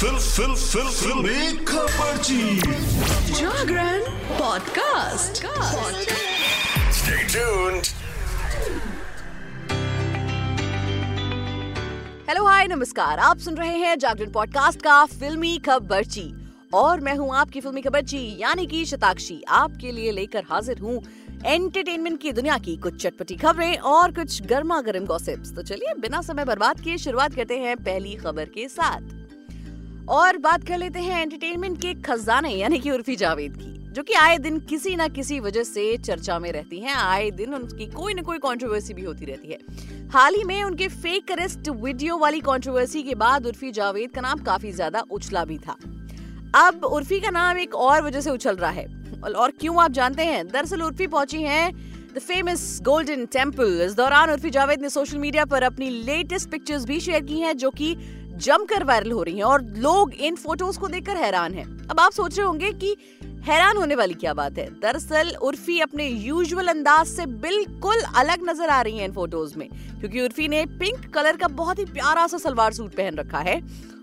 [0.00, 2.60] Fill फिल फिल फिल्मी खबरची
[3.32, 4.00] Jagran
[4.38, 5.42] podcast.
[6.98, 7.90] Stay tuned.
[12.28, 16.28] Hello hi नमस्कार। आप सुन रहे हैं जागरण पॉडकास्ट का फिल्मी खबरची
[16.74, 21.00] और मैं हूँ आपकी फिल्मी खबरची यानी कि शताक्षी। आपके लिए लेकर हाजिर हूँ
[21.44, 26.20] एंटरटेनमेंट की दुनिया की कुछ चटपटी खबरें और कुछ गर्मा गर्म गॉसिप्स तो चलिए बिना
[26.22, 29.19] समय बर्बाद किए शुरुआत करते हैं पहली खबर के साथ।
[30.08, 34.14] और बात कर लेते हैं एंटरटेनमेंट के खजाने, यानी कि उर्फी जावेद की, जो कि
[34.14, 38.14] आए दिन किसी ना किसी वजह से चर्चा में रहती हैं। आए दिन उनकी कोई
[38.14, 39.58] ना कोई कंट्रोवर्सी भी होती रहती है।
[40.12, 44.42] हाल ही में उनके फेक अरेस्ट वीडियो वाली कंट्रोवर्सी के बाद उर्फी जावेद का नाम
[44.44, 45.76] काफ़ी ज़्यादा उछला भी था।
[46.58, 48.86] अब उर्फी का नाम एक और वजह से उछल रहा है।
[49.36, 50.46] और क्यों आप जानते हैं?
[50.48, 51.72] दरअसल उर्फी पहुँची हैं
[52.14, 56.84] द फ़ेमस गोल्डन टेंपल इस दौरान उर्फी जावेद ने सोशल मीडिया पर अपनी लेटेस्ट पिक्चर्स
[56.84, 57.94] भी शेयर की हैं, जो कि
[58.40, 62.12] जमकर वायरल हो रही हैं और लोग इन फ़ोटोज़ को देखकर हैरान हैं। अब आप
[62.12, 62.96] सोच रहे होंगे कि
[63.44, 64.66] हैरान होने वाली क्या बात है?
[64.80, 69.68] दरअसल उर्फी अपने यूजुअल अंदाज से बिल्कुल अलग नज़र आ रही हैं इन फ़ोटोज़ में,
[70.00, 73.60] क्योंकि उर्फी ने पिंक कलर का बहुत ही प्यारा सा सलवार सूट पहन रखा है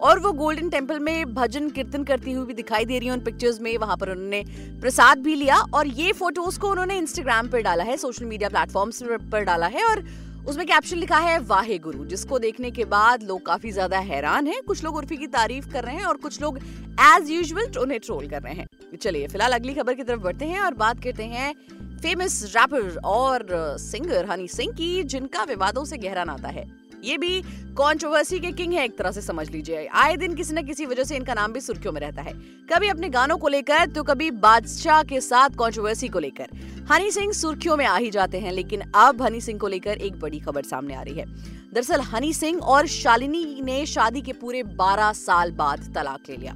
[0.00, 3.20] और वो गोल्डन टेंपल में भजन कीर्तन करती हुई भी दिखाई दे रही है उन
[3.20, 4.42] पिक्चर्स में, वहाँ पर उन्होंने
[4.80, 9.02] प्रसाद भी लिया और ये फ़ोटोज़ को उन्होंने इंस्टाग्राम पर डाला है, सोशल मीडिया प्लेटफॉर्म्स
[9.32, 10.04] पर डाला है और
[10.46, 14.62] उसमें कैप्शन लिखा है, वाहे गुरु, जिसको देखने के बाद लोग काफ़ी ज़्यादा हैरान हैं।
[14.62, 18.28] कुछ लोग उर्फी की तारीफ़ कर रहे हैं और कुछ लोग एज यूजल उन्हें ट्रोल
[18.28, 21.52] कर रहे हैं। चलिए, फ़िलहाल अगली खबर की तरफ़ बढ़ते हैं और बात करते हैं
[21.98, 23.46] फ़ेमस रैपर और
[23.80, 26.64] सिंगर हनी सिंह की, जिनका विवादों से गहरा नाता है।
[27.04, 27.40] ये भी
[27.72, 31.04] कंट्रोवर्सी के किंग है, एक तरह से समझ लीजिए। आए दिन किसी न किसी वजह
[31.04, 32.32] से इनका नाम भी सुर्खियों में रहता है।
[32.72, 36.56] कभी अपने गानों को लेकर तो कभी बादशाह के साथ कंट्रोवर्सी को लेकर।
[36.92, 40.18] हनी सिंह सुर्खियों में आ ही जाते हैं, लेकिन अब हनी सिंह को लेकर एक
[40.20, 41.26] बड़ी खबर सामने आ रही है।
[41.74, 46.52] दरअसल हनी सिंह और शालिनी ने शादी के पूरे 12 साल बाद तलाक ले लिया।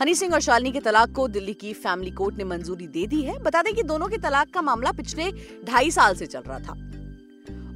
[0.00, 3.22] हनी सिंह और शालिनी के तलाक को दिल्ली की फैमिली कोर्ट ने मंजूरी दे दी
[3.22, 5.30] है। बता दें कि दोनों के तलाक का मामला पिछले
[5.64, 6.76] ढाई साल से चल रहा था।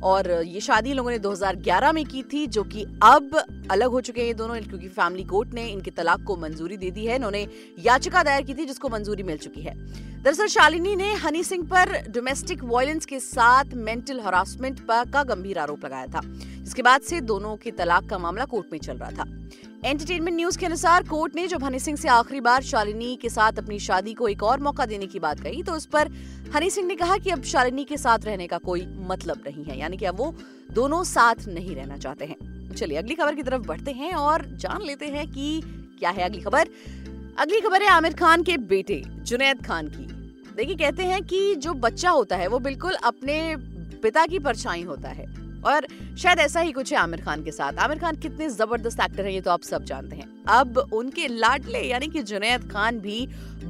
[0.04, 4.20] और ये शादी लोगों ने 2011 में की थी, जो कि अब अलग हो चुके
[4.20, 7.46] हैं ये दोनों, क्योंकि फैमिली कोर्ट ने इनके तलाक को मंजूरी दे दी है। इन्होंने
[7.78, 9.74] याचिका दायर की थी, जिसको मंजूरी मिल चुकी है।
[10.22, 15.58] दरअसल शालिनी ने हनी सिंह पर डोमेस्टिक वायलेंस के साथ मेंटल हरासमेंट पर का गंभीर
[15.58, 19.10] आरोप लगाया था, जिसके बाद से दोनों के तलाक का मामला कोर्ट में चल रहा
[19.10, 19.41] था।
[19.84, 23.52] एंटरटेनमेंट न्यूज़ के अनुसार कोर्ट ने जब हनी सिंह से आखिरी बार शालिनी के साथ
[23.52, 26.08] अपनी शादी को एक और मौका देने की बात कही तो उस पर
[26.54, 29.78] हनी सिंह ने कहा कि अब शालिनी के साथ रहने का कोई मतलब नहीं है,
[29.78, 30.34] यानी कि अब वो
[30.72, 34.82] दोनों साथ नहीं रहना चाहते हैं। चलिए, अगली खबर की तरफ़ बढ़ते हैं और जान
[34.82, 35.60] लेते हैं कि
[35.98, 36.68] क्या है अगली खबर।
[37.38, 40.06] अगली खबर है आमिर खान के बेटे, जुनैद खान की।
[40.56, 43.56] देखिए, कहते हैं कि जो बच्चा होता है, वो बिल्कुल अपने
[44.02, 45.86] पिता की परछाई होता है। और
[46.18, 49.32] शायद ऐसा ही कुछ है आमिर खान के साथ। आमिर खान कितने ज़बरदस्त एक्टर हैं,
[49.32, 53.26] ये तो आप सब जानते हैं। अब उनके लाडले, यानी कि जुनैद खान भी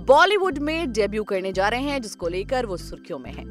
[0.07, 3.47] बॉलीवुड में डेब्यू करने जा रहे हैं, जिसको लेकर वो सुर्खियों में हैं।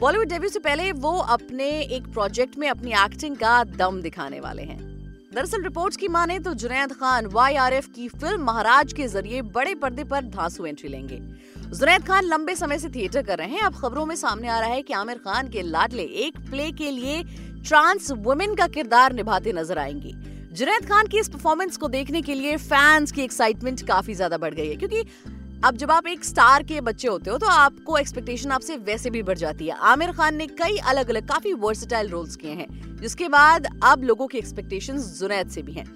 [0.00, 4.62] बॉलीवुड डेब्यू से पहले वो अपने एक प्रोजेक्ट में अपनी एक्टिंग का दम दिखाने वाले
[4.62, 4.82] हैं।
[5.34, 10.04] दरअसल रिपोर्ट्स की माने तो जुनैद खान वाईआरएफ की फ़िल्म महाराज के ज़रिए बड़े पर्दे
[10.04, 11.16] पर धांसू एंट्री लेंगे।
[11.70, 14.68] जुनैद खान लंबे समय से थिएटर कर रहे हैं। अब खबरों में सामने आ रहा
[14.68, 17.22] है कि आमिर खान के लाडले एक प्ले के लिए
[17.64, 20.12] ट्रांस वुमेन का किरदार निभाते नज़र आएँगी।
[20.52, 24.54] जुनैद खान की इस परफॉर्मेंस को देखने के लिए फैंस की एक्साइटमेंट काफ़ी ज़्यादा बढ़
[24.54, 25.04] गई है, क्योंकि
[25.64, 29.22] अब जब आप एक स्टार के बच्चे होते हो तो आपको एक्सपेक्टेशन आपसे वैसे भी
[29.22, 32.66] बढ़ जाती है। आमिर खान ने कई अलग अलग काफ़ी वर्सेटाइल रोल्स किए हैं,
[32.96, 35.86] जिसके बाद अब लोगों की एक्सपेक्टेशन जुनैद से भी हैं।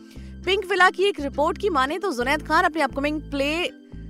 [0.45, 3.53] पिंक विला की एक रिपोर्ट की माने तो जुनैद खान अपने अपकमिंग प्ले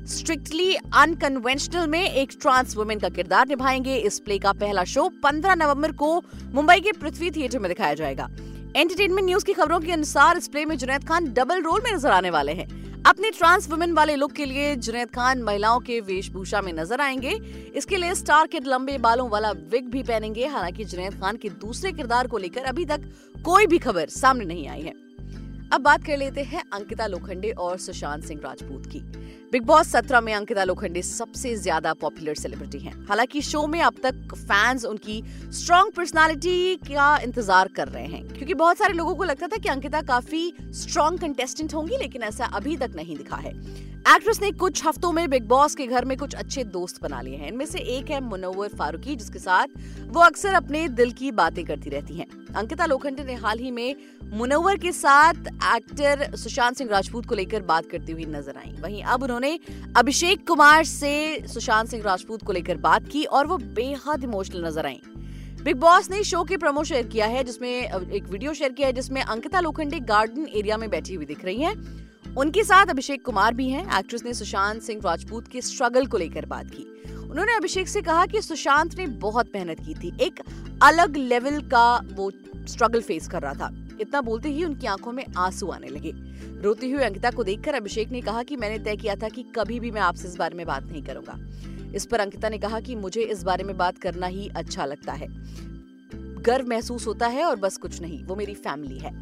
[0.08, 5.54] स्ट्रिक्टली अनकन्वेंशनल में एक ट्रांस वुमेन का किरदार निभाएँगे। इस प्ले का पहला शो 15
[5.54, 6.22] नवंबर को
[6.54, 8.28] मुंबई के पृथ्वी थिएटर में दिखाया जाएगा।
[8.76, 12.10] एंटरटेनमेंट न्यूज़ की खबरों के अनुसार इस प्ले में जुनैद खान डबल रोल में नज़र
[12.10, 12.66] आने वाले हैं।
[13.02, 17.32] अपने ट्रांस वुमेन वाले लुक के लिए जुनैद खान महिलाओं के वेशभूषा में नज़र आएँगे।
[17.76, 21.92] इसके लिए स्टार के लंबे बालों वाला विग भी पहनेंगे। हालाँकि जुनैद खान के दूसरे
[21.92, 23.00] किरदार को लेकर अभी तक
[23.44, 24.94] कोई भी खबर सामने नहीं आई है।
[25.72, 29.00] अब बात कर लेते हैं अंकिता लोखंडे और सुशांत सिंह राजपूत की।
[29.52, 33.94] बिग बॉस सत्रह में अंकिता लोखंडे सबसे ज़्यादा पॉपुलर सेलिब्रिटी हैं। हालाँकि शो में अब
[34.02, 35.22] तक फैंस उनकी
[35.52, 39.68] स्ट्रॉन्ग पर्सनालिटी का इंतज़ार कर रहे हैं, क्योंकि बहुत सारे लोगों को लगता था कि
[39.68, 43.56] अंकिता काफ़ी स्ट्रॉन्ग कंटेस्टेंट होंगी, लेकिन ऐसा अभी तक नहीं दिखा है।
[44.08, 47.36] एक्ट्रेस ने कुछ हफ्तों में बिग बॉस के घर में कुछ अच्छे दोस्त बना लिए
[47.36, 49.66] हैं। इनमें से एक है मुनव्वर फारूकी, जिसके साथ
[50.06, 53.96] वो अक्सर अपने दिल की बातें करती रहती हैं। अंकिता लोखंडे ने हाल ही में
[54.32, 59.02] मुनव्वर के साथ एक्टर सुशांत सिंह राजपूत को लेकर बात करती हुई नज़र आई। वहीं
[59.04, 59.37] अब उन्होंने
[59.96, 64.86] अभिषेक कुमार से सुशांत सिंह राजपूत को लेकर बात की और वो बेहद इमोशनल नज़र
[64.86, 65.00] आई।
[65.62, 68.92] बिग बॉस ने शो के प्रमो शेयर किया है, जिसमें एक वीडियो शेयर किया है,
[68.92, 71.74] जिसमें अंकिता लोखंडे गार्डन एरिया में बैठी हुई दिख रही हैं।
[72.36, 76.46] उनके साथ अभिषेक कुमार भी हैं, एक्ट्रेस ने सुशांत सिंह राजपूत के स्ट्रगल को लेकर
[76.46, 76.84] बात की।
[77.30, 80.40] उन्होंने अभिषेक से कहा कि सुशांत ने बहुत मेहनत की थी, एक
[80.82, 82.30] अलग लेवल का वो
[82.68, 86.12] स्ट्रगल फेस कर रहा था। इतना बोलते ही उनकी आँखों में आँसू आने लगे।
[86.62, 89.80] रोती हुई अंकिता को देखकर अभिषेक ने कहा कि मैंने तय किया था कि कभी
[89.80, 91.38] भी मैं आपसे इस बारे में बात नहीं करूँगा।
[91.94, 95.12] इस पर अंकिता ने कहा कि मुझे इस बारे में बात करना ही अच्छा लगता
[95.12, 95.26] है।
[96.42, 99.12] गर्व महसूस होता है और बस कुछ नहीं, वो मेरी फैमिली है।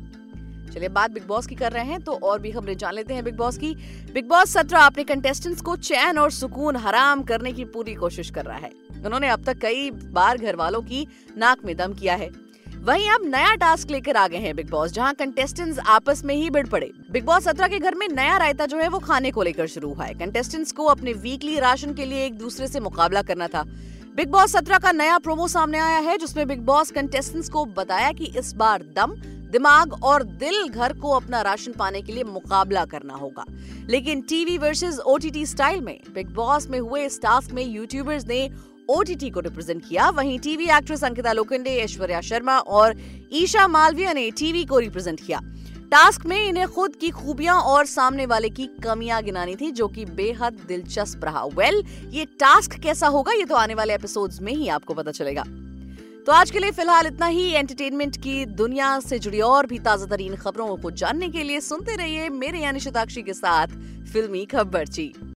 [0.70, 3.25] चलिए, बात बिग बॉस की कर रहे हैं तो और भी खबरें जान लेते हैं
[3.25, 3.75] बिग बॉस की।
[4.12, 8.44] बिग बॉस सत्रह अपने कंटेस्टेंट्स को चैन और सुकून हराम करने की पूरी कोशिश कर
[8.44, 8.70] रहा है।
[9.06, 11.06] उन्होंने अब तक कई बार घर वालों की
[11.37, 12.31] नाक में दम किया है।
[12.86, 16.50] वहीं अब नया टास्क लेकर आ गए हैं बिग बॉस, जहाँ कंटेस्टेंट्स आपस में ही
[16.50, 19.42] बिड़ पड़े। बिग बॉस सत्रह के घर में नया रायता जो है वो खाने को
[19.42, 23.22] लेकर शुरू हुआ है। कंटेस्टेंट्स को अपने वीकली राशन के लिए एक दूसरे से मुकाबला
[23.22, 23.62] करना था।
[24.16, 28.12] बिग बॉस सत्रह का नया प्रोमो सामने आया है, जिसमें बिग बॉस कंटेस्टेंट्स को बताया
[28.12, 29.14] कि इस बार दम,
[29.50, 33.44] दिमाग और दिल घर को अपना राशन पाने के लिए मुकाबला करना होगा।
[33.88, 38.48] लेकिन टीवी वर्सेस ओटीटी स्टाइल में बिग बॉस में हुए इस टास्क में यूट्यूबर्स ने
[38.88, 42.94] ओटीटी को रिप्रेजेंट किया। वहीं टीवी एक्ट्रेस अंकिता लोखंडे ऐश्वर्या शर्मा और
[43.34, 45.40] ईशा मालविया ने टीवी को रिप्रेजेंट किया।
[45.92, 50.04] टास्क में इन्हें खुद की खूबियाँ और सामने वाले की कमियाँ गिनानी थी जो कि
[50.06, 54.52] बेहद दिलचस्प रहा। वेल well, ये टास्क कैसा होगा ये तो आने वाले एपिसोड्स में
[54.52, 55.44] ही आपको पता चलेगा।
[56.26, 60.06] तो आज के लिए फ़िलहाल इतना ही। एंटरटेनमेंट की दुनिया से जुड़ी और भी ताज़ा
[60.06, 63.78] तरीन खबरों को जानने के लिए सुनते रहिए मेरे यानी शताक्षी के साथ
[64.12, 65.35] फिल्मी खबर